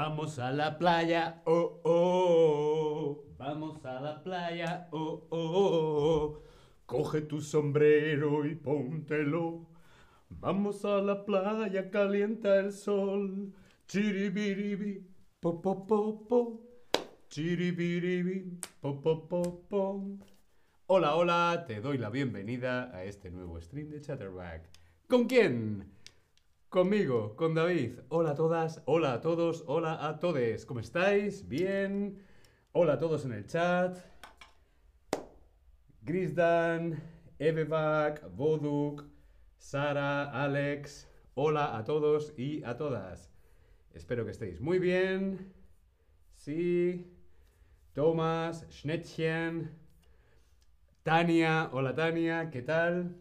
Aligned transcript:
Vamos 0.00 0.38
a 0.38 0.52
la 0.52 0.78
playa, 0.78 1.42
oh, 1.44 1.80
oh. 1.82 3.24
Vamos 3.36 3.84
a 3.84 3.98
la 4.00 4.22
playa, 4.22 4.86
oh, 4.92 5.26
oh. 5.30 6.42
Coge 6.86 7.22
tu 7.22 7.40
sombrero 7.40 8.46
y 8.46 8.54
póntelo. 8.54 9.66
Vamos 10.30 10.84
a 10.84 11.02
la 11.02 11.24
playa, 11.24 11.90
calienta 11.90 12.60
el 12.60 12.70
sol. 12.70 13.52
Chiribiribi, 13.88 15.04
po, 15.40 15.60
po, 15.60 15.84
po. 16.28 16.60
Chiribiribi, 17.28 18.56
po, 18.80 19.26
po. 19.68 20.18
Hola, 20.86 21.16
hola, 21.16 21.64
te 21.66 21.80
doy 21.80 21.98
la 21.98 22.10
bienvenida 22.10 22.94
a 22.94 23.02
este 23.02 23.32
nuevo 23.32 23.60
stream 23.60 23.88
de 23.88 24.00
Chatterback. 24.00 24.70
¿Con 25.08 25.26
quién? 25.26 25.97
Conmigo, 26.68 27.34
con 27.34 27.54
David. 27.54 28.00
Hola 28.10 28.32
a 28.32 28.34
todas, 28.34 28.82
hola 28.84 29.14
a 29.14 29.20
todos, 29.22 29.64
hola 29.68 30.06
a 30.06 30.18
todes. 30.18 30.66
¿Cómo 30.66 30.80
estáis? 30.80 31.48
¿Bien? 31.48 32.22
Hola 32.72 32.92
a 32.92 32.98
todos 32.98 33.24
en 33.24 33.32
el 33.32 33.46
chat. 33.46 33.96
Grisdan, 36.02 37.02
Evevac, 37.38 38.30
Voduk, 38.36 39.06
Sara, 39.56 40.30
Alex. 40.44 41.08
Hola 41.32 41.74
a 41.74 41.84
todos 41.84 42.34
y 42.36 42.62
a 42.64 42.76
todas. 42.76 43.32
Espero 43.94 44.26
que 44.26 44.32
estéis 44.32 44.60
muy 44.60 44.78
bien. 44.78 45.54
Sí. 46.34 47.10
Tomás, 47.94 48.66
Schnettchen. 48.70 49.70
Tania, 51.02 51.70
hola 51.72 51.94
Tania, 51.94 52.50
¿qué 52.50 52.60
tal? 52.60 53.16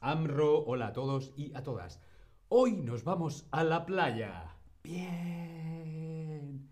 Amro, 0.00 0.64
hola 0.64 0.86
a 0.86 0.92
todos 0.94 1.34
y 1.36 1.54
a 1.54 1.62
todas. 1.62 2.00
Hoy 2.48 2.72
nos 2.76 3.04
vamos 3.04 3.48
a 3.50 3.64
la 3.64 3.86
playa. 3.86 4.54
Bien. 4.82 6.68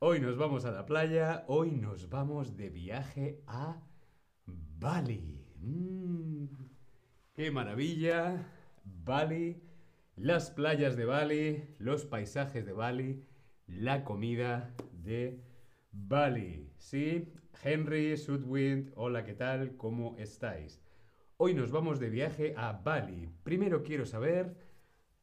Hoy 0.00 0.20
nos 0.20 0.36
vamos 0.36 0.66
a 0.66 0.70
la 0.70 0.84
playa, 0.84 1.44
hoy 1.48 1.70
nos 1.72 2.10
vamos 2.10 2.56
de 2.58 2.68
viaje 2.68 3.42
a 3.46 3.82
Bali. 4.44 5.46
Mm, 5.60 6.44
¡Qué 7.32 7.50
maravilla! 7.50 8.46
Bali, 8.84 9.62
las 10.14 10.50
playas 10.50 10.94
de 10.94 11.06
Bali, 11.06 11.74
los 11.78 12.04
paisajes 12.04 12.66
de 12.66 12.74
Bali, 12.74 13.24
la 13.66 14.04
comida 14.04 14.74
de 14.92 15.42
Bali. 15.90 16.70
¿Sí? 16.76 17.32
Henry, 17.62 18.18
Sudwind, 18.18 18.92
hola, 18.94 19.24
¿qué 19.24 19.32
tal? 19.32 19.78
¿Cómo 19.78 20.16
estáis? 20.18 20.83
Hoy 21.36 21.52
nos 21.52 21.72
vamos 21.72 21.98
de 21.98 22.10
viaje 22.10 22.54
a 22.56 22.72
Bali. 22.72 23.28
Primero 23.42 23.82
quiero 23.82 24.06
saber, 24.06 24.56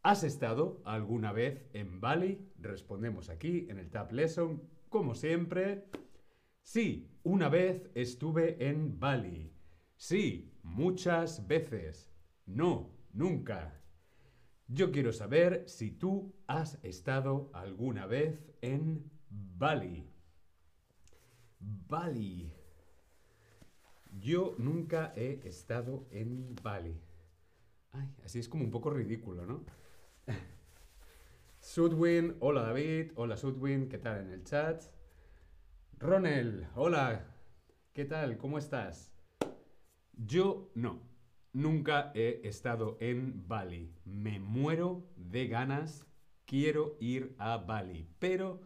¿has 0.03 0.25
estado 0.25 0.81
alguna 0.83 1.31
vez 1.31 1.69
en 1.71 2.01
Bali? 2.01 2.51
Respondemos 2.59 3.29
aquí 3.29 3.67
en 3.69 3.79
el 3.79 3.89
Tab 3.89 4.11
Lesson, 4.11 4.61
como 4.89 5.15
siempre. 5.15 5.85
Sí, 6.63 7.09
una 7.23 7.47
vez 7.47 7.89
estuve 7.95 8.67
en 8.67 8.99
Bali. 8.99 9.53
Sí, 9.95 10.51
muchas 10.63 11.47
veces. 11.47 12.11
No, 12.45 12.91
nunca. 13.13 13.81
Yo 14.67 14.91
quiero 14.91 15.13
saber 15.13 15.63
si 15.69 15.91
tú 15.91 16.35
has 16.45 16.77
estado 16.83 17.51
alguna 17.53 18.05
vez 18.05 18.51
en 18.61 19.09
Bali. 19.29 20.09
Bali. 21.57 22.60
Yo 24.21 24.53
nunca 24.59 25.13
he 25.15 25.39
estado 25.45 26.05
en 26.11 26.55
Bali. 26.61 26.95
Ay, 27.91 28.07
así 28.23 28.37
es 28.37 28.47
como 28.47 28.63
un 28.63 28.69
poco 28.69 28.91
ridículo, 28.91 29.47
¿no? 29.47 29.65
Sudwin, 31.59 32.35
hola 32.39 32.61
David, 32.61 33.13
hola 33.15 33.35
Sudwin, 33.35 33.89
¿qué 33.89 33.97
tal 33.97 34.21
en 34.21 34.29
el 34.29 34.43
chat? 34.43 34.83
Ronel, 35.97 36.67
hola, 36.75 37.25
¿qué 37.93 38.05
tal? 38.05 38.37
¿Cómo 38.37 38.59
estás? 38.59 39.11
Yo 40.13 40.69
no, 40.75 41.01
nunca 41.51 42.11
he 42.13 42.41
estado 42.43 42.97
en 42.99 43.47
Bali. 43.47 43.91
Me 44.05 44.39
muero 44.39 45.03
de 45.15 45.47
ganas, 45.47 46.05
quiero 46.45 46.95
ir 46.99 47.35
a 47.39 47.57
Bali, 47.57 48.07
pero 48.19 48.61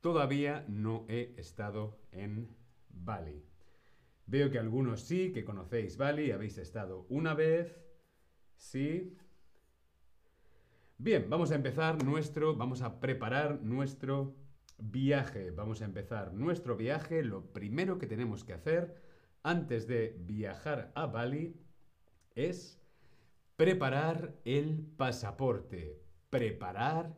todavía 0.00 0.64
no 0.68 1.04
he 1.08 1.34
estado 1.36 1.98
en 2.12 2.56
Bali. 2.90 3.53
Veo 4.26 4.50
que 4.50 4.58
algunos 4.58 5.02
sí, 5.02 5.32
que 5.32 5.44
conocéis 5.44 5.96
Bali, 5.96 6.30
habéis 6.30 6.58
estado 6.58 7.06
una 7.08 7.34
vez. 7.34 7.84
Sí. 8.56 9.16
Bien, 10.96 11.28
vamos 11.28 11.50
a 11.50 11.56
empezar 11.56 12.02
nuestro, 12.04 12.56
vamos 12.56 12.82
a 12.82 13.00
preparar 13.00 13.60
nuestro 13.62 14.36
viaje. 14.78 15.50
Vamos 15.50 15.82
a 15.82 15.84
empezar 15.84 16.32
nuestro 16.32 16.76
viaje. 16.76 17.22
Lo 17.22 17.52
primero 17.52 17.98
que 17.98 18.06
tenemos 18.06 18.44
que 18.44 18.54
hacer 18.54 19.02
antes 19.42 19.86
de 19.86 20.16
viajar 20.20 20.92
a 20.94 21.06
Bali 21.06 21.60
es 22.34 22.80
preparar 23.56 24.40
el 24.44 24.86
pasaporte. 24.96 26.00
Preparar 26.30 27.16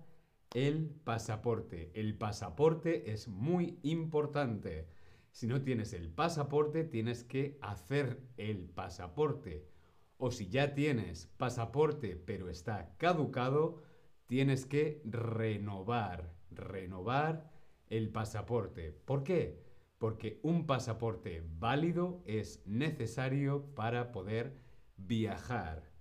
el 0.54 0.88
pasaporte. 1.04 1.90
El 1.94 2.16
pasaporte 2.16 3.12
es 3.12 3.28
muy 3.28 3.78
importante. 3.82 4.88
Si 5.36 5.46
no 5.46 5.60
tienes 5.60 5.92
el 5.92 6.08
pasaporte, 6.08 6.82
tienes 6.82 7.22
que 7.22 7.58
hacer 7.60 8.22
el 8.38 8.70
pasaporte. 8.70 9.68
O 10.16 10.30
si 10.30 10.48
ya 10.48 10.72
tienes 10.72 11.26
pasaporte 11.36 12.16
pero 12.16 12.48
está 12.48 12.96
caducado, 12.96 13.82
tienes 14.28 14.64
que 14.64 15.02
renovar, 15.04 16.32
renovar 16.50 17.52
el 17.90 18.08
pasaporte. 18.08 18.92
¿Por 18.92 19.24
qué? 19.24 19.62
Porque 19.98 20.40
un 20.42 20.64
pasaporte 20.64 21.44
válido 21.58 22.22
es 22.24 22.66
necesario 22.66 23.74
para 23.74 24.12
poder 24.12 24.56
viajar. 24.96 25.92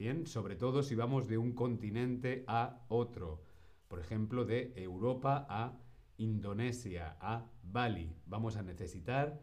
Bien, 0.00 0.26
sobre 0.26 0.56
todo 0.56 0.82
si 0.82 0.96
vamos 0.96 1.28
de 1.28 1.38
un 1.38 1.52
continente 1.52 2.42
a 2.48 2.84
otro. 2.88 3.44
Por 3.86 4.00
ejemplo, 4.00 4.44
de 4.44 4.72
Europa 4.74 5.46
a 5.48 5.78
Indonesia, 6.20 7.16
a 7.18 7.50
Bali. 7.62 8.14
Vamos 8.26 8.56
a 8.56 8.62
necesitar 8.62 9.40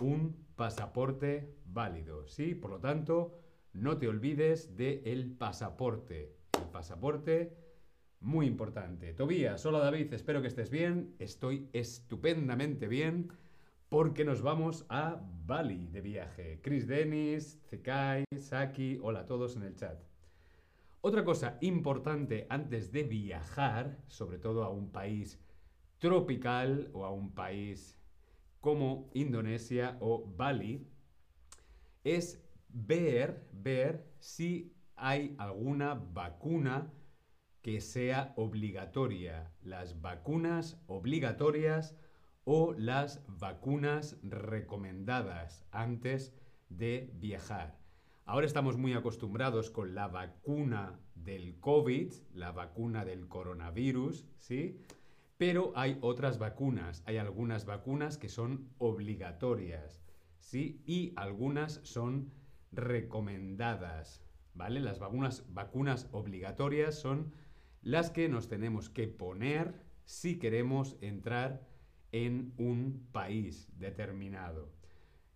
un 0.00 0.44
pasaporte 0.56 1.54
válido, 1.64 2.26
¿sí? 2.26 2.54
Por 2.54 2.72
lo 2.72 2.80
tanto, 2.80 3.38
no 3.72 3.96
te 3.96 4.08
olvides 4.08 4.76
del 4.76 5.30
pasaporte. 5.38 6.36
El 6.58 6.68
pasaporte, 6.70 7.56
muy 8.20 8.46
importante. 8.46 9.14
Tobías, 9.14 9.64
hola 9.66 9.78
David, 9.78 10.12
espero 10.12 10.42
que 10.42 10.48
estés 10.48 10.70
bien. 10.70 11.14
Estoy 11.20 11.68
estupendamente 11.72 12.88
bien 12.88 13.30
porque 13.88 14.24
nos 14.24 14.42
vamos 14.42 14.84
a 14.88 15.22
Bali 15.46 15.86
de 15.86 16.00
viaje. 16.00 16.60
Chris 16.60 16.88
Dennis, 16.88 17.60
Zekai, 17.68 18.24
Saki, 18.36 18.98
hola 19.00 19.20
a 19.20 19.26
todos 19.26 19.54
en 19.56 19.62
el 19.62 19.76
chat. 19.76 20.02
Otra 21.02 21.22
cosa 21.24 21.56
importante 21.60 22.48
antes 22.50 22.90
de 22.90 23.04
viajar, 23.04 24.02
sobre 24.08 24.38
todo 24.38 24.64
a 24.64 24.70
un 24.70 24.90
país 24.90 25.38
tropical 25.98 26.90
o 26.92 27.04
a 27.04 27.10
un 27.10 27.32
país 27.34 27.98
como 28.60 29.10
Indonesia 29.14 29.96
o 30.00 30.26
Bali, 30.26 30.86
es 32.04 32.42
ver, 32.68 33.48
ver 33.52 34.06
si 34.18 34.74
hay 34.96 35.34
alguna 35.38 35.94
vacuna 35.94 36.92
que 37.62 37.80
sea 37.80 38.32
obligatoria. 38.36 39.52
Las 39.62 40.00
vacunas 40.00 40.80
obligatorias 40.86 41.96
o 42.44 42.74
las 42.74 43.24
vacunas 43.26 44.16
recomendadas 44.22 45.64
antes 45.72 46.32
de 46.68 47.10
viajar. 47.14 47.78
Ahora 48.24 48.46
estamos 48.46 48.76
muy 48.76 48.92
acostumbrados 48.92 49.70
con 49.70 49.94
la 49.94 50.08
vacuna 50.08 50.98
del 51.14 51.58
COVID, 51.60 52.12
la 52.34 52.52
vacuna 52.52 53.04
del 53.04 53.28
coronavirus, 53.28 54.26
¿sí? 54.38 54.80
Pero 55.38 55.72
hay 55.76 55.98
otras 56.00 56.38
vacunas, 56.38 57.02
hay 57.06 57.18
algunas 57.18 57.66
vacunas 57.66 58.16
que 58.16 58.28
son 58.28 58.70
obligatorias, 58.78 60.02
¿sí? 60.38 60.82
Y 60.86 61.12
algunas 61.16 61.80
son 61.82 62.32
recomendadas, 62.72 64.24
¿vale? 64.54 64.80
Las 64.80 64.98
vacunas, 64.98 65.44
vacunas 65.52 66.08
obligatorias 66.12 66.94
son 66.94 67.32
las 67.82 68.10
que 68.10 68.28
nos 68.28 68.48
tenemos 68.48 68.88
que 68.88 69.08
poner 69.08 69.84
si 70.04 70.38
queremos 70.38 70.96
entrar 71.00 71.68
en 72.12 72.54
un 72.56 73.06
país 73.12 73.68
determinado. 73.78 74.72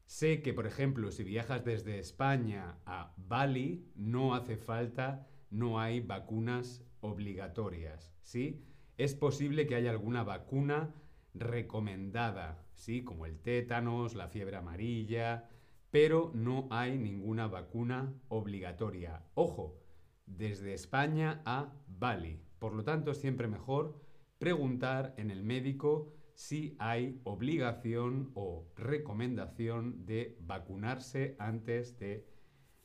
Sé 0.06 0.42
que, 0.42 0.54
por 0.54 0.66
ejemplo, 0.66 1.12
si 1.12 1.24
viajas 1.24 1.64
desde 1.64 1.98
España 1.98 2.78
a 2.86 3.12
Bali, 3.16 3.86
no 3.94 4.34
hace 4.34 4.56
falta, 4.56 5.28
no 5.50 5.78
hay 5.78 6.00
vacunas 6.00 6.82
obligatorias, 7.00 8.12
¿sí? 8.22 8.64
Es 9.00 9.14
posible 9.14 9.66
que 9.66 9.76
haya 9.76 9.90
alguna 9.90 10.24
vacuna 10.24 10.94
recomendada, 11.32 12.66
¿sí? 12.74 13.02
Como 13.02 13.24
el 13.24 13.40
tétanos, 13.40 14.14
la 14.14 14.28
fiebre 14.28 14.56
amarilla, 14.56 15.48
pero 15.90 16.30
no 16.34 16.68
hay 16.70 16.98
ninguna 16.98 17.46
vacuna 17.46 18.12
obligatoria. 18.28 19.24
Ojo, 19.34 19.80
desde 20.26 20.74
España 20.74 21.40
a 21.46 21.72
Bali, 21.86 22.42
Por 22.58 22.74
lo 22.74 22.84
tanto, 22.84 23.14
siempre 23.14 23.48
mejor 23.48 23.98
preguntar 24.38 25.14
en 25.16 25.30
el 25.30 25.44
médico 25.44 26.12
si 26.34 26.76
hay 26.78 27.22
obligación 27.24 28.32
o 28.34 28.66
recomendación 28.76 30.04
de 30.04 30.36
vacunarse 30.42 31.36
antes 31.38 31.98
de 31.98 32.26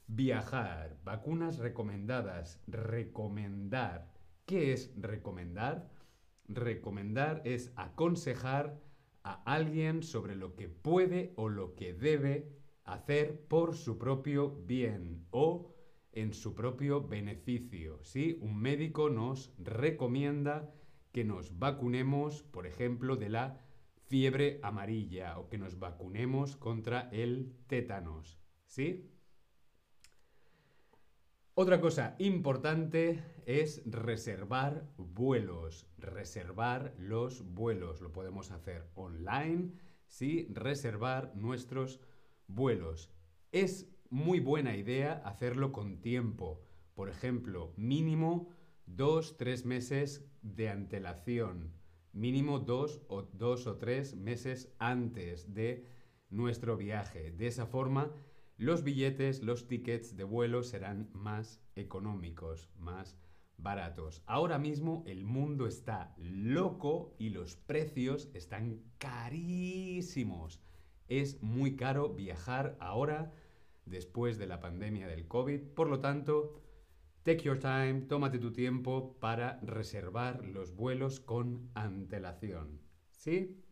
viajar. 0.07 0.97
Vacunas 1.03 1.57
recomendadas. 1.57 2.63
Recomendar. 2.67 4.13
¿Qué 4.45 4.71
es 4.71 4.93
recomendar? 4.95 5.89
Recomendar 6.47 7.41
es 7.45 7.71
aconsejar 7.75 8.79
a 9.23 9.41
alguien 9.51 10.03
sobre 10.03 10.35
lo 10.35 10.55
que 10.55 10.69
puede 10.69 11.33
o 11.35 11.49
lo 11.49 11.75
que 11.75 11.93
debe 11.93 12.55
hacer 12.83 13.47
por 13.47 13.75
su 13.75 13.97
propio 13.97 14.51
bien 14.65 15.25
o 15.31 15.75
en 16.11 16.33
su 16.33 16.55
propio 16.55 17.07
beneficio. 17.07 17.99
¿sí? 18.03 18.37
Un 18.41 18.57
médico 18.59 19.09
nos 19.09 19.53
recomienda 19.57 20.71
que 21.11 21.23
nos 21.23 21.57
vacunemos, 21.57 22.43
por 22.43 22.67
ejemplo, 22.67 23.15
de 23.15 23.29
la 23.29 23.61
fiebre 24.07 24.59
amarilla 24.63 25.39
o 25.39 25.49
que 25.49 25.57
nos 25.57 25.79
vacunemos 25.79 26.55
contra 26.55 27.09
el 27.11 27.53
tétanos. 27.67 28.39
¿Sí? 28.65 29.14
Otra 31.57 31.79
cosa 31.79 32.17
importante 32.19 33.23
es 33.45 33.81
reservar 33.85 34.89
vuelos. 34.97 35.87
Reservar 35.97 36.93
los 36.97 37.45
vuelos. 37.53 38.01
Lo 38.01 38.11
podemos 38.11 38.51
hacer 38.51 38.89
online, 38.93 39.71
sí, 40.05 40.49
reservar 40.51 41.33
nuestros 41.33 42.01
vuelos. 42.47 43.09
Es 43.53 43.89
muy 44.09 44.41
buena 44.41 44.75
idea 44.75 45.21
hacerlo 45.23 45.71
con 45.71 46.01
tiempo. 46.01 46.61
Por 46.93 47.07
ejemplo, 47.07 47.73
mínimo 47.77 48.49
dos, 48.85 49.37
tres 49.37 49.63
meses 49.65 50.29
de 50.41 50.69
antelación. 50.69 51.71
Mínimo 52.11 52.59
dos 52.59 53.01
o, 53.07 53.21
dos 53.21 53.65
o 53.65 53.77
tres 53.77 54.13
meses 54.17 54.75
antes 54.77 55.53
de 55.53 55.85
nuestro 56.29 56.75
viaje. 56.75 57.31
De 57.31 57.47
esa 57.47 57.65
forma 57.65 58.11
los 58.57 58.83
billetes, 58.83 59.43
los 59.43 59.67
tickets 59.67 60.15
de 60.15 60.23
vuelo 60.23 60.63
serán 60.63 61.09
más 61.13 61.61
económicos, 61.75 62.69
más 62.77 63.17
baratos. 63.57 64.23
Ahora 64.25 64.59
mismo 64.59 65.03
el 65.07 65.25
mundo 65.25 65.67
está 65.67 66.13
loco 66.17 67.15
y 67.19 67.29
los 67.29 67.55
precios 67.57 68.29
están 68.33 68.81
carísimos. 68.97 70.61
Es 71.07 71.41
muy 71.41 71.75
caro 71.75 72.13
viajar 72.13 72.77
ahora 72.79 73.33
después 73.85 74.37
de 74.37 74.47
la 74.47 74.59
pandemia 74.59 75.07
del 75.07 75.27
COVID. 75.27 75.61
Por 75.75 75.89
lo 75.89 75.99
tanto, 75.99 76.61
take 77.23 77.43
your 77.43 77.59
time, 77.59 78.01
tómate 78.07 78.39
tu 78.39 78.51
tiempo 78.53 79.17
para 79.19 79.59
reservar 79.63 80.45
los 80.45 80.75
vuelos 80.75 81.19
con 81.19 81.69
antelación. 81.73 82.79
¿Sí? 83.11 83.64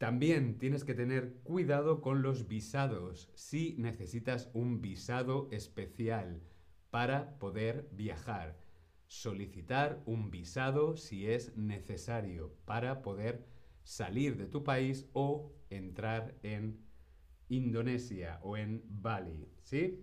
También 0.00 0.56
tienes 0.56 0.82
que 0.82 0.94
tener 0.94 1.34
cuidado 1.42 2.00
con 2.00 2.22
los 2.22 2.48
visados 2.48 3.30
si 3.34 3.74
necesitas 3.76 4.48
un 4.54 4.80
visado 4.80 5.50
especial 5.52 6.40
para 6.88 7.38
poder 7.38 7.86
viajar. 7.92 8.58
Solicitar 9.08 10.02
un 10.06 10.30
visado 10.30 10.96
si 10.96 11.26
es 11.26 11.54
necesario 11.54 12.56
para 12.64 13.02
poder 13.02 13.46
salir 13.82 14.38
de 14.38 14.46
tu 14.46 14.64
país 14.64 15.06
o 15.12 15.52
entrar 15.68 16.34
en 16.42 16.80
Indonesia 17.50 18.40
o 18.42 18.56
en 18.56 18.82
Bali. 18.88 19.50
¿Sí? 19.60 20.02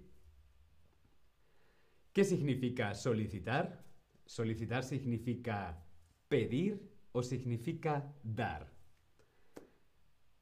¿Qué 2.14 2.24
significa 2.24 2.94
solicitar? 2.94 3.84
Solicitar 4.28 4.84
significa 4.84 5.84
pedir 6.28 6.88
o 7.14 7.24
significa 7.24 8.14
dar. 8.22 8.77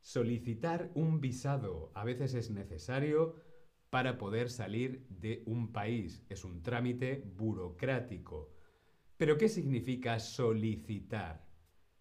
Solicitar 0.06 0.92
un 0.94 1.20
visado 1.20 1.92
a 1.96 2.04
veces 2.04 2.36
es 2.36 2.52
necesario 2.52 3.42
para 3.90 4.20
poder 4.20 4.52
salir 4.52 5.08
de 5.10 5.42
un 5.48 5.72
país. 5.72 6.24
Es 6.30 6.46
un 6.46 6.62
trámite 6.62 7.24
burocrático. 7.36 8.54
Pero 9.18 9.36
¿qué 9.36 9.50
significa 9.50 10.20
solicitar? 10.20 11.44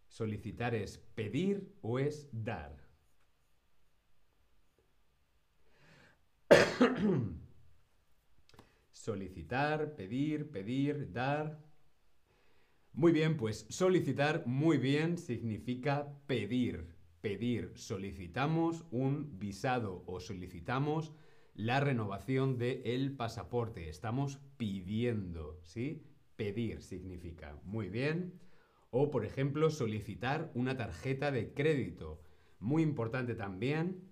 Solicitar 0.07 0.75
es 0.75 0.99
pedir 0.99 1.73
o 1.81 1.99
es 1.99 2.29
dar. 2.31 2.77
solicitar, 8.91 9.97
pedir, 9.97 10.51
pedir, 10.51 11.11
dar. 11.11 11.59
Muy 12.93 13.13
bien, 13.13 13.39
pues 13.39 13.65
solicitar 13.71 14.47
muy 14.47 14.77
bien 14.77 15.17
significa 15.17 16.15
pedir 16.27 16.94
pedir, 17.25 17.73
solicitamos 17.75 18.85
un 18.91 19.39
visado 19.39 20.05
o 20.07 20.21
solicitamos 20.21 21.15
la 21.55 21.81
renovación 21.81 22.59
del 22.59 23.17
pasaporte. 23.17 23.89
Estamos 23.89 24.43
pidiendo, 24.59 25.59
¿sí? 25.63 26.05
Pedir 26.37 26.83
significa. 26.83 27.59
Muy 27.65 27.89
bien. 27.89 28.39
O, 28.91 29.11
por 29.11 29.25
ejemplo, 29.25 29.71
solicitar 29.71 30.53
una 30.55 30.77
tarjeta 30.77 31.31
de 31.31 31.55
crédito. 31.55 32.21
Muy 32.61 32.83
importante 32.83 33.35
también 33.35 34.05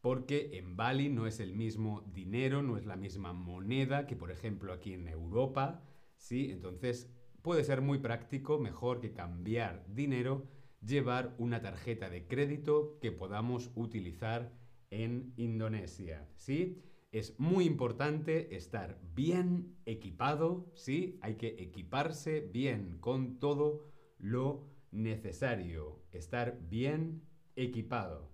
porque 0.00 0.50
en 0.54 0.76
Bali 0.76 1.08
no 1.08 1.28
es 1.28 1.38
el 1.38 1.54
mismo 1.54 2.02
dinero, 2.12 2.64
no 2.64 2.76
es 2.76 2.84
la 2.84 2.96
misma 2.96 3.32
moneda 3.32 4.08
que, 4.08 4.16
por 4.16 4.32
ejemplo, 4.32 4.72
aquí 4.72 4.92
en 4.92 5.06
Europa, 5.06 5.84
¿sí? 6.16 6.50
Entonces, 6.50 7.08
puede 7.42 7.62
ser 7.62 7.80
muy 7.80 7.98
práctico, 7.98 8.58
mejor 8.58 8.98
que 8.98 9.12
cambiar 9.12 9.86
dinero 9.94 10.48
llevar 10.80 11.34
una 11.38 11.60
tarjeta 11.60 12.08
de 12.08 12.26
crédito 12.26 12.98
que 13.00 13.12
podamos 13.12 13.70
utilizar 13.74 14.52
en 14.90 15.32
Indonesia, 15.36 16.28
¿sí? 16.36 16.82
Es 17.12 17.38
muy 17.38 17.64
importante 17.64 18.54
estar 18.54 19.00
bien 19.14 19.76
equipado, 19.84 20.70
¿sí? 20.74 21.18
Hay 21.22 21.34
que 21.34 21.48
equiparse 21.58 22.40
bien 22.40 22.98
con 22.98 23.38
todo 23.38 23.92
lo 24.18 24.68
necesario, 24.90 26.02
estar 26.12 26.58
bien 26.68 27.22
equipado. 27.56 28.30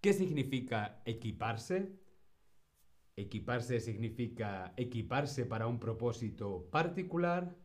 ¿Qué 0.00 0.12
significa 0.12 1.02
equiparse? 1.04 1.98
Equiparse 3.16 3.80
significa 3.80 4.72
equiparse 4.76 5.44
para 5.44 5.66
un 5.66 5.80
propósito 5.80 6.68
particular, 6.70 7.56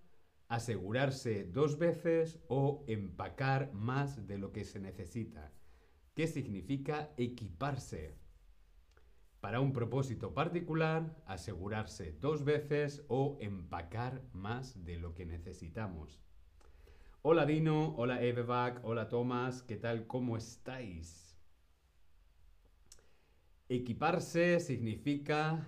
asegurarse 0.54 1.46
dos 1.46 1.80
veces 1.80 2.40
o 2.48 2.84
empacar 2.88 3.74
más 3.74 4.28
de 4.28 4.38
lo 4.38 4.52
que 4.52 4.66
se 4.66 4.80
necesita. 4.80 5.52
¿Qué 6.14 6.28
significa 6.28 7.12
equiparse? 7.18 8.20
Para 9.40 9.62
un 9.62 9.74
propósito 9.74 10.36
particular, 10.36 11.18
asegurarse 11.26 12.12
dos 12.22 12.46
veces 12.46 13.04
o 13.08 13.40
empacar 13.42 14.22
más 14.32 14.86
de 14.86 14.98
lo 14.98 15.16
que 15.16 15.26
necesitamos. 15.26 16.22
Hola 17.24 17.48
Dino, 17.48 17.96
hola 17.96 18.22
Evevac, 18.22 18.80
hola 18.86 19.10
Tomás, 19.10 19.64
¿qué 19.64 19.78
tal? 19.78 20.06
¿Cómo 20.06 20.38
estáis? 20.38 21.36
Equiparse 23.70 24.60
significa 24.60 25.66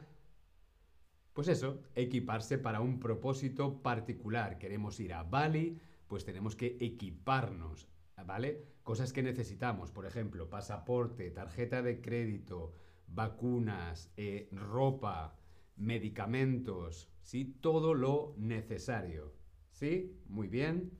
pues 1.35 1.49
eso, 1.49 1.81
equiparse 1.95 2.57
para 2.57 2.79
un 2.79 2.97
propósito 2.97 3.83
particular. 3.83 4.57
Queremos 4.57 5.01
ir 5.01 5.13
a 5.13 5.23
Bali, 5.23 5.77
pues 6.07 6.23
tenemos 6.23 6.55
que 6.55 6.77
equiparnos, 6.79 7.89
¿vale? 8.25 8.63
Cosas 8.83 9.11
que 9.11 9.21
necesitamos, 9.21 9.91
por 9.91 10.05
ejemplo, 10.05 10.49
pasaporte, 10.49 11.29
tarjeta 11.31 11.81
de 11.81 11.99
crédito, 11.99 12.73
vacunas, 13.07 14.13
eh, 14.15 14.47
ropa, 14.53 15.35
medicamentos, 15.75 17.11
¿sí? 17.21 17.57
Todo 17.59 17.93
lo 17.93 18.33
necesario, 18.37 19.33
¿sí? 19.71 20.17
Muy 20.27 20.47
bien. 20.47 20.97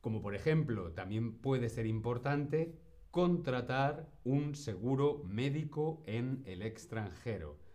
Como 0.00 0.22
por 0.22 0.36
ejemplo, 0.36 0.92
también 0.92 1.38
puede 1.38 1.70
ser 1.70 1.86
importante 1.86 2.78
contratar 3.10 4.12
un 4.22 4.54
seguro 4.54 5.24
médico 5.24 6.04
en 6.06 6.44
el 6.46 6.62
extranjero. 6.62 7.65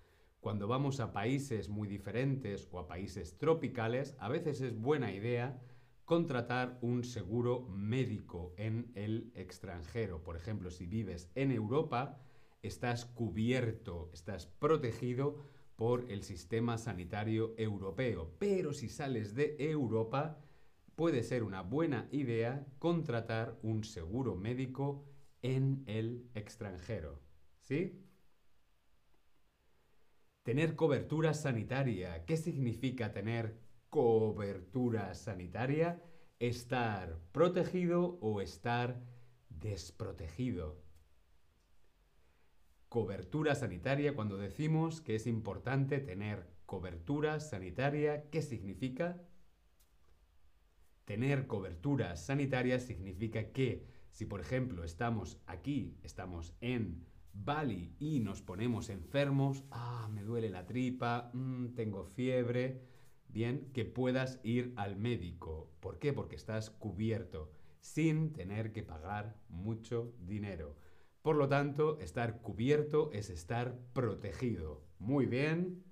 Cuando 0.41 0.67
vamos 0.67 0.99
a 0.99 1.13
países 1.13 1.69
muy 1.69 1.87
diferentes 1.87 2.67
o 2.71 2.79
a 2.79 2.87
países 2.87 3.37
tropicales, 3.37 4.15
a 4.17 4.27
veces 4.27 4.59
es 4.61 4.75
buena 4.75 5.13
idea 5.13 5.61
contratar 6.03 6.79
un 6.81 7.03
seguro 7.03 7.67
médico 7.69 8.55
en 8.57 8.91
el 8.95 9.31
extranjero. 9.35 10.23
Por 10.23 10.35
ejemplo, 10.35 10.71
si 10.71 10.87
vives 10.87 11.29
en 11.35 11.51
Europa, 11.51 12.19
estás 12.63 13.05
cubierto, 13.05 14.09
estás 14.13 14.47
protegido 14.47 15.37
por 15.75 16.11
el 16.11 16.23
sistema 16.23 16.79
sanitario 16.79 17.53
europeo. 17.55 18.33
Pero 18.39 18.73
si 18.73 18.89
sales 18.89 19.35
de 19.35 19.57
Europa, 19.59 20.39
puede 20.95 21.21
ser 21.21 21.43
una 21.43 21.61
buena 21.61 22.07
idea 22.11 22.65
contratar 22.79 23.59
un 23.61 23.83
seguro 23.83 24.35
médico 24.35 25.05
en 25.43 25.83
el 25.85 26.31
extranjero. 26.33 27.21
¿Sí? 27.59 28.00
Tener 30.43 30.75
cobertura 30.75 31.33
sanitaria. 31.33 32.25
¿Qué 32.25 32.37
significa 32.37 33.13
tener 33.13 33.59
cobertura 33.91 35.13
sanitaria, 35.13 36.01
estar 36.39 37.19
protegido 37.33 38.17
o 38.21 38.39
estar 38.39 39.03
desprotegido. 39.49 40.81
Cobertura 42.87 43.53
sanitaria, 43.53 44.15
cuando 44.15 44.37
decimos 44.37 45.01
que 45.01 45.15
es 45.15 45.27
importante 45.27 45.99
tener 45.99 46.47
cobertura 46.65 47.41
sanitaria, 47.41 48.29
¿qué 48.31 48.41
significa? 48.41 49.21
Tener 51.03 51.47
cobertura 51.47 52.15
sanitaria 52.15 52.79
significa 52.79 53.51
que 53.51 53.85
si 54.09 54.25
por 54.25 54.39
ejemplo 54.39 54.85
estamos 54.85 55.37
aquí, 55.47 55.97
estamos 56.01 56.55
en 56.61 57.05
Bali 57.33 57.95
y 57.99 58.19
nos 58.19 58.41
ponemos 58.41 58.89
enfermos, 58.89 59.63
ah, 59.71 60.09
me 60.11 60.23
duele 60.23 60.49
la 60.49 60.65
tripa, 60.65 61.31
mm, 61.33 61.73
tengo 61.75 62.05
fiebre, 62.05 62.81
bien, 63.27 63.71
que 63.73 63.85
puedas 63.85 64.39
ir 64.43 64.73
al 64.75 64.95
médico. 64.95 65.71
¿Por 65.79 65.99
qué? 65.99 66.13
Porque 66.13 66.35
estás 66.35 66.69
cubierto, 66.69 67.51
sin 67.79 68.33
tener 68.33 68.71
que 68.73 68.83
pagar 68.83 69.37
mucho 69.49 70.13
dinero. 70.19 70.77
Por 71.21 71.35
lo 71.35 71.47
tanto, 71.47 71.99
estar 71.99 72.41
cubierto 72.41 73.11
es 73.13 73.29
estar 73.29 73.77
protegido. 73.93 74.83
Muy 74.99 75.25
bien. 75.25 75.83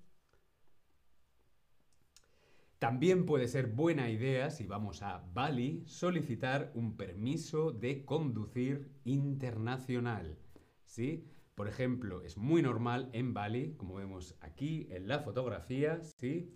También 2.79 3.25
puede 3.25 3.47
ser 3.47 3.67
buena 3.67 4.09
idea, 4.09 4.49
si 4.51 4.65
vamos 4.65 5.01
a 5.01 5.23
Bali, 5.33 5.83
solicitar 5.85 6.71
un 6.73 6.95
permiso 6.95 7.71
de 7.71 8.05
conducir 8.05 8.89
internacional. 9.03 10.37
¿Sí? 10.89 11.23
Por 11.53 11.67
ejemplo, 11.67 12.23
es 12.23 12.35
muy 12.35 12.63
normal 12.63 13.11
en 13.13 13.35
Bali, 13.35 13.75
como 13.77 13.93
vemos 13.93 14.35
aquí 14.41 14.87
en 14.89 15.07
la 15.07 15.19
fotografía, 15.19 16.01
¿sí? 16.01 16.51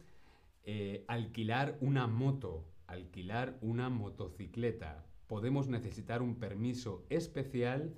Eh, 0.64 1.06
alquilar 1.08 1.78
una 1.82 2.08
moto, 2.08 2.68
alquilar 2.88 3.60
una 3.62 3.90
motocicleta. 3.90 5.06
Podemos 5.28 5.68
necesitar 5.68 6.24
un 6.24 6.40
permiso 6.40 7.06
especial, 7.12 7.94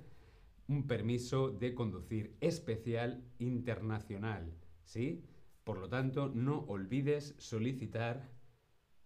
un 0.68 0.86
permiso 0.86 1.50
de 1.50 1.74
conducir 1.74 2.36
especial 2.40 3.24
internacional, 3.38 4.52
¿sí? 4.84 5.24
Por 5.64 5.78
lo 5.78 5.88
tanto, 5.88 6.28
no 6.28 6.66
olvides 6.68 7.34
solicitar 7.38 8.28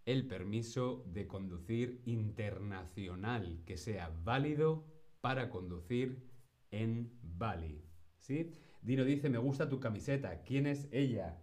el 0.04 0.26
permiso 0.26 1.04
de 1.06 1.28
conducir 1.28 2.02
internacional 2.06 3.62
que 3.66 3.76
sea 3.76 4.10
válido 4.24 4.84
para 5.20 5.48
conducir 5.48 6.29
en 6.70 7.12
Bali. 7.22 7.84
¿Sí? 8.18 8.52
Dino 8.82 9.04
dice, 9.04 9.28
me 9.28 9.38
gusta 9.38 9.68
tu 9.68 9.80
camiseta. 9.80 10.42
¿Quién 10.42 10.66
es 10.66 10.88
ella? 10.92 11.38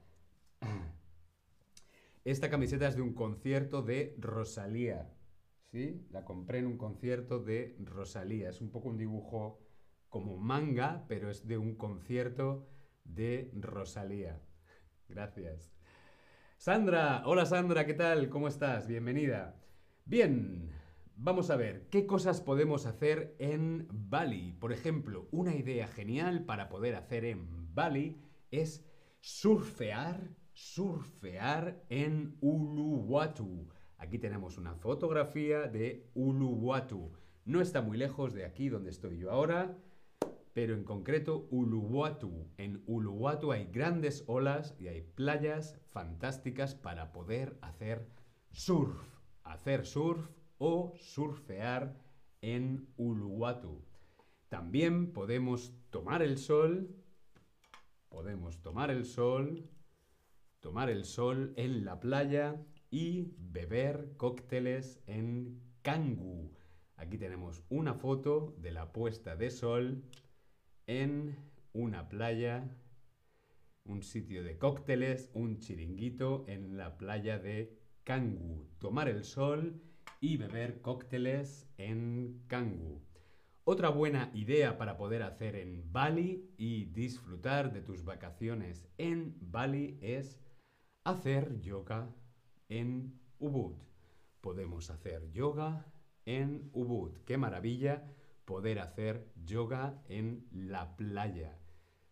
Esta 2.24 2.50
camiseta 2.50 2.88
es 2.88 2.96
de 2.96 3.02
un 3.02 3.14
concierto 3.14 3.82
de 3.82 4.16
Rosalía. 4.20 5.14
¿Sí? 5.72 6.06
La 6.12 6.24
compré 6.24 6.60
en 6.60 6.68
un 6.68 6.78
concierto 6.78 7.40
de 7.40 7.76
Rosalía. 7.80 8.50
Es 8.50 8.62
un 8.62 8.72
poco 8.72 8.90
un 8.90 8.98
dibujo 8.98 9.60
como 10.10 10.38
manga, 10.38 11.06
pero 11.08 11.30
es 11.30 11.48
de 11.48 11.58
un 11.58 11.76
concierto 11.76 12.68
de 13.04 13.52
Rosalía. 13.54 14.42
Gracias. 15.10 15.72
Sandra, 16.58 17.22
hola 17.26 17.46
Sandra, 17.46 17.86
¿qué 17.86 17.94
tal? 17.94 18.30
¿Cómo 18.30 18.48
estás? 18.48 18.88
Bienvenida. 18.88 19.56
Bien, 20.06 20.72
vamos 21.18 21.50
a 21.50 21.58
ver, 21.58 21.88
¿qué 21.90 22.06
cosas 22.06 22.40
podemos 22.40 22.86
hacer 22.86 23.36
en 23.40 23.88
Bali? 23.92 24.54
Por 24.54 24.72
ejemplo, 24.72 25.28
una 25.32 25.56
idea 25.56 25.88
genial 25.88 26.46
para 26.46 26.70
poder 26.70 26.96
hacer 26.96 27.26
en 27.26 27.74
Bali 27.76 28.18
es 28.52 28.86
surfear 29.20 30.38
surfear 30.58 31.84
en 31.90 32.36
Uluwatu. 32.42 33.70
Aquí 34.00 34.18
tenemos 34.18 34.58
una 34.58 34.74
fotografía 34.74 35.68
de 35.68 36.10
Uluwatu. 36.16 37.12
No 37.46 37.62
está 37.62 37.84
muy 37.84 37.96
lejos 37.96 38.34
de 38.34 38.44
aquí 38.44 38.68
donde 38.68 38.90
estoy 38.90 39.20
yo 39.20 39.30
ahora, 39.30 39.78
pero 40.54 40.74
en 40.74 40.84
concreto 40.84 41.48
Uluwatu. 41.52 42.50
En 42.58 42.82
Uluwatu 42.88 43.52
hay 43.52 43.68
grandes 43.68 44.24
olas 44.26 44.76
y 44.80 44.88
hay 44.88 45.02
playas 45.02 45.80
fantásticas 45.92 46.74
para 46.74 47.14
poder 47.14 47.56
hacer 47.62 48.08
surf. 48.52 49.00
Hacer 49.44 49.86
surf 49.86 50.28
o 50.58 50.94
surfear 50.98 51.96
en 52.42 52.88
Uluwatu. 52.98 53.84
También 54.50 55.14
podemos 55.14 55.74
tomar 55.90 56.22
el 56.22 56.38
sol. 56.38 56.96
Podemos 58.10 58.62
tomar 58.62 58.92
el 58.92 59.06
sol 59.06 59.70
tomar 60.60 60.90
el 60.90 61.06
sol 61.06 61.54
en 61.56 61.86
la 61.86 62.00
playa 62.00 62.62
y 62.90 63.34
beber 63.38 64.16
cócteles 64.18 65.02
en 65.08 65.62
Kangu. 65.82 66.52
Aquí 66.96 67.18
tenemos 67.18 67.64
una 67.70 67.94
foto 67.94 68.56
de 68.58 68.72
la 68.72 68.92
puesta 68.92 69.36
de 69.36 69.50
sol 69.50 70.04
en 70.88 71.38
una 71.74 72.10
playa, 72.10 72.70
un 73.86 74.02
sitio 74.02 74.44
de 74.44 74.58
cócteles, 74.58 75.30
un 75.34 75.60
chiringuito 75.60 76.44
en 76.48 76.76
la 76.76 76.98
playa 76.98 77.38
de 77.38 77.78
Kangu. 78.04 78.68
Tomar 78.80 79.08
el 79.08 79.24
sol 79.24 79.82
y 80.20 80.38
beber 80.38 80.82
cócteles 80.82 81.68
en 81.78 82.44
Kangu. 82.48 83.02
Otra 83.64 83.90
buena 83.90 84.32
idea 84.34 84.78
para 84.78 84.98
poder 84.98 85.24
hacer 85.24 85.56
en 85.56 85.92
Bali 85.92 86.54
y 86.58 86.86
disfrutar 86.86 87.74
de 87.74 87.82
tus 87.82 88.06
vacaciones 88.06 88.88
en 88.98 89.36
Bali 89.42 89.98
es 90.02 90.40
hacer 91.04 91.60
yoga 91.60 92.16
en 92.70 93.20
Ubud. 93.40 93.76
Podemos 94.42 94.90
hacer 94.90 95.30
yoga 95.32 95.86
en 96.26 96.70
Ubud. 96.74 97.18
Qué 97.26 97.38
maravilla 97.38 98.04
poder 98.46 98.80
hacer 98.80 99.28
yoga 99.44 100.02
en 100.08 100.48
la 100.52 100.96
playa. 100.96 101.60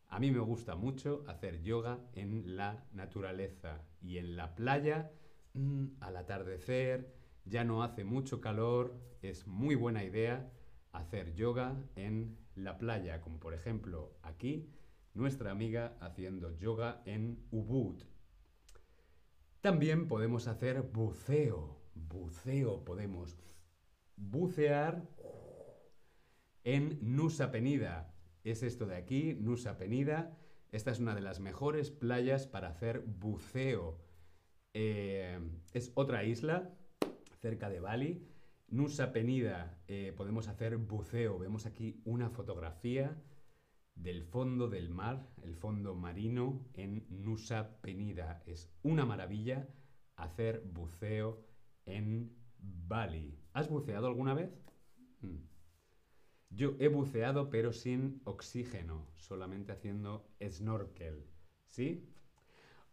A 0.10 0.20
mí 0.20 0.32
me 0.32 0.40
gusta 0.40 0.76
mucho 0.76 1.24
hacer 1.28 1.62
yoga 1.62 2.00
en 2.14 2.58
la 2.58 2.86
naturaleza 2.92 3.82
y 4.02 4.18
en 4.18 4.36
la 4.36 4.56
playa 4.56 5.12
mm, 5.54 5.86
al 6.02 6.18
atardecer, 6.18 7.14
ya 7.46 7.64
no 7.64 7.84
hace 7.84 8.04
mucho 8.04 8.42
calor, 8.42 9.00
es 9.22 9.48
muy 9.48 9.76
buena 9.76 10.04
idea 10.04 10.52
hacer 10.92 11.34
yoga 11.34 11.78
en 11.96 12.38
la 12.56 12.78
playa, 12.78 13.22
como 13.22 13.40
por 13.40 13.54
ejemplo 13.54 14.18
aquí 14.24 14.70
nuestra 15.14 15.52
amiga 15.52 15.98
haciendo 16.02 16.52
yoga 16.58 17.02
en 17.06 17.40
Ubud, 17.52 18.04
también 19.66 20.08
podemos 20.08 20.48
hacer 20.48 20.84
buceo. 20.84 21.82
Buceo 21.96 22.86
podemos 22.86 23.36
bucear 24.16 25.10
en 26.64 27.00
Nusa 27.02 27.50
Penida. 27.50 28.14
Es 28.44 28.62
esto 28.62 28.86
de 28.86 28.96
aquí, 28.96 29.34
Nusa 29.34 29.80
Penida. 29.80 30.38
Esta 30.72 30.92
es 30.92 31.00
una 31.00 31.16
de 31.16 31.22
las 31.22 31.40
mejores 31.40 31.90
playas 31.90 32.46
para 32.46 32.68
hacer 32.68 33.02
buceo. 33.08 33.98
Eh, 34.76 35.40
es 35.74 35.92
otra 35.96 36.24
isla 36.26 36.78
cerca 37.46 37.70
de 37.70 37.80
Bali. 37.80 38.28
Nusa 38.70 39.14
Penida, 39.14 39.78
eh, 39.88 40.14
podemos 40.18 40.48
hacer 40.48 40.78
buceo. 40.78 41.38
Vemos 41.38 41.68
aquí 41.68 42.02
una 42.04 42.32
fotografía 42.32 43.22
del 43.94 44.24
fondo 44.24 44.68
del 44.68 44.90
mar, 44.90 45.30
el 45.44 45.56
fondo 45.56 45.94
marino 45.94 46.66
en 46.74 47.06
Nusa 47.08 47.80
Penida. 47.82 48.42
Es 48.48 48.74
una 48.82 49.06
maravilla 49.06 49.70
hacer 50.16 50.64
buceo 50.66 51.46
en 51.86 52.36
Bali. 52.58 53.38
¿Has 53.54 53.70
buceado 53.70 54.08
alguna 54.08 54.34
vez? 54.34 54.50
Mm. 55.22 55.38
Yo 56.50 56.74
he 56.80 56.88
buceado 56.88 57.52
pero 57.52 57.74
sin 57.74 58.22
oxígeno, 58.24 59.08
solamente 59.18 59.72
haciendo 59.72 60.32
snorkel. 60.42 61.28
¿Sí? 61.68 62.10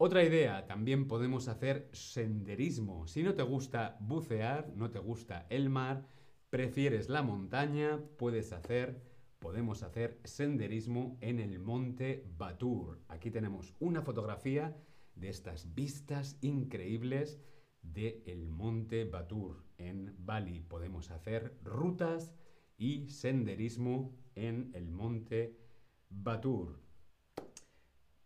Otra 0.05 0.25
idea, 0.25 0.67
también 0.67 1.07
podemos 1.07 1.47
hacer 1.47 1.89
senderismo. 1.93 3.07
Si 3.07 3.23
no 3.23 3.35
te 3.35 3.45
gusta 3.45 3.99
bucear, 4.01 4.73
no 4.75 4.91
te 4.91 4.99
gusta 4.99 5.47
el 5.49 5.71
mar, 5.71 6.09
prefieres 6.51 7.09
la 7.09 7.23
montaña, 7.23 8.01
puedes 8.19 8.53
hacer 8.53 9.01
podemos 9.39 9.85
hacer 9.85 10.19
senderismo 10.25 11.19
en 11.21 11.39
el 11.39 11.61
monte 11.61 12.27
Batur. 12.37 12.99
Aquí 13.07 13.31
tenemos 13.31 13.77
una 13.79 14.03
fotografía 14.03 14.77
de 15.15 15.29
estas 15.29 15.73
vistas 15.73 16.37
increíbles 16.41 17.41
del 17.81 18.25
el 18.27 18.49
monte 18.49 19.05
Batur 19.05 19.63
en 19.79 20.17
Bali. 20.19 20.63
Podemos 20.63 21.13
hacer 21.13 21.57
rutas 21.63 22.35
y 22.77 23.09
senderismo 23.09 24.13
en 24.35 24.73
el 24.75 24.91
monte 24.91 25.61
Batur. 26.09 26.82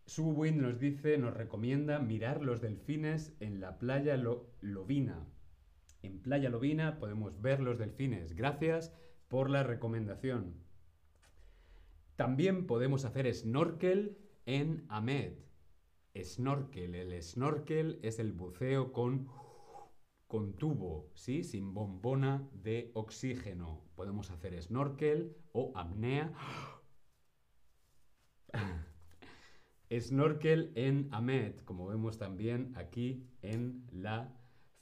Subwin 0.07 0.61
nos 0.61 0.79
dice, 0.79 1.17
nos 1.17 1.33
recomienda 1.33 1.99
mirar 1.99 2.41
los 2.41 2.61
delfines 2.61 3.35
en 3.41 3.59
la 3.59 3.77
playa 3.77 4.15
Lovina. 4.61 5.27
En 6.01 6.21
Playa 6.21 6.49
Lovina 6.49 6.97
podemos 6.97 7.41
ver 7.41 7.59
los 7.59 7.77
delfines. 7.77 8.33
Gracias 8.33 8.93
por 9.27 9.49
la 9.49 9.63
recomendación. 9.63 10.55
También 12.15 12.67
podemos 12.67 13.03
hacer 13.03 13.31
snorkel 13.33 14.17
en 14.45 14.85
Ahmed. 14.87 15.33
Snorkel. 16.15 16.95
El 16.95 17.21
snorkel 17.21 17.99
es 18.01 18.17
el 18.19 18.31
buceo 18.31 18.93
con 18.93 19.27
con 20.27 20.53
tubo, 20.53 21.09
¿sí? 21.15 21.43
Sin 21.43 21.73
bombona 21.73 22.49
de 22.51 22.91
oxígeno. 22.93 23.81
Podemos 23.95 24.29
hacer 24.31 24.61
snorkel 24.61 25.35
o 25.53 25.71
apnea. 25.75 26.33
Snorkel 29.91 30.71
en 30.75 31.07
AMET, 31.11 31.63
como 31.63 31.87
vemos 31.87 32.17
también 32.17 32.73
aquí 32.75 33.27
en 33.41 33.87
la 33.91 34.33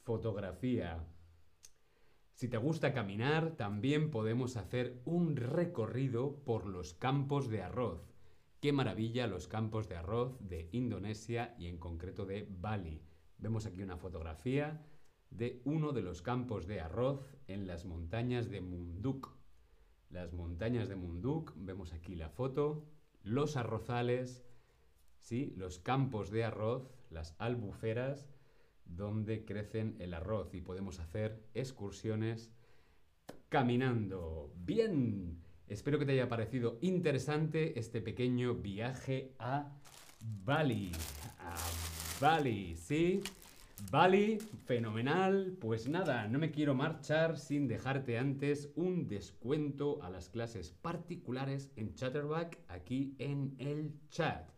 fotografía. 0.04 1.08
Si 2.34 2.50
te 2.50 2.58
gusta 2.58 2.94
caminar, 2.94 3.56
también 3.56 4.12
podemos 4.12 4.58
hacer 4.58 5.02
un 5.06 5.36
recorrido 5.36 6.44
por 6.44 6.66
los 6.66 6.94
campos 6.94 7.50
de 7.50 7.62
arroz. 7.62 8.14
Qué 8.60 8.74
maravilla 8.74 9.28
los 9.28 9.48
campos 9.48 9.88
de 9.88 9.96
arroz 9.96 10.38
de 10.40 10.70
Indonesia 10.72 11.56
y 11.58 11.68
en 11.68 11.78
concreto 11.78 12.26
de 12.26 12.48
Bali. 12.50 13.02
Vemos 13.38 13.66
aquí 13.66 13.82
una 13.82 13.98
fotografía 13.98 14.86
de 15.30 15.62
uno 15.66 15.92
de 15.92 16.02
los 16.02 16.22
campos 16.22 16.68
de 16.68 16.82
arroz 16.82 17.38
en 17.48 17.68
las 17.68 17.86
montañas 17.86 18.50
de 18.50 18.62
Munduk. 18.62 19.38
Las 20.10 20.34
montañas 20.34 20.90
de 20.90 20.96
Munduk, 20.96 21.54
vemos 21.56 21.94
aquí 21.94 22.16
la 22.16 22.30
foto, 22.30 22.86
los 23.22 23.58
arrozales, 23.58 24.46
¿sí? 25.26 25.54
los 25.58 25.80
campos 25.80 26.30
de 26.30 26.44
arroz, 26.44 26.88
las 27.10 27.36
albuferas, 27.40 28.30
donde 28.86 29.44
crecen 29.44 29.96
el 30.00 30.14
arroz 30.14 30.54
y 30.54 30.62
podemos 30.62 31.00
hacer 31.00 31.42
excursiones 31.56 32.52
caminando. 33.50 34.54
Bien, 34.56 35.42
espero 35.68 35.98
que 35.98 36.06
te 36.06 36.12
haya 36.12 36.30
parecido 36.30 36.78
interesante 36.82 37.80
este 37.80 38.02
pequeño 38.02 38.54
viaje 38.54 39.34
a 39.40 39.76
Bali. 40.22 40.92
A 41.40 41.56
Bali, 42.22 42.76
¿sí? 42.76 43.24
Bali, 43.90 44.38
fenomenal. 44.66 45.58
Pues 45.60 45.90
nada, 45.90 46.28
no 46.28 46.38
me 46.38 46.52
quiero 46.52 46.76
marchar 46.76 47.40
sin 47.40 47.68
dejarte 47.68 48.20
antes 48.20 48.72
un 48.76 49.08
descuento 49.08 50.04
a 50.04 50.12
las 50.12 50.30
clases 50.30 50.70
particulares 50.70 51.72
en 51.78 51.96
Chatterback 51.96 52.60
aquí 52.68 53.16
en 53.18 53.56
el 53.58 53.92
chat. 54.10 54.55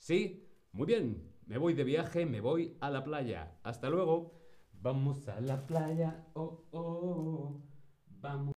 ¿Sí? 0.00 0.48
Muy 0.72 0.86
bien, 0.86 1.30
me 1.46 1.58
voy 1.58 1.74
de 1.74 1.84
viaje, 1.84 2.24
me 2.24 2.40
voy 2.40 2.76
a 2.80 2.88
la 2.90 3.04
playa. 3.04 3.58
Hasta 3.62 3.90
luego. 3.90 4.32
Vamos 4.72 5.28
a 5.28 5.38
la 5.42 5.66
playa, 5.66 6.26
oh, 6.32 6.66
oh, 6.72 7.60
vamos. 8.06 8.48